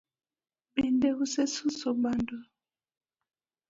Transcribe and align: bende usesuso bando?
bende 0.73 1.09
usesuso 1.25 1.89
bando? 2.01 2.37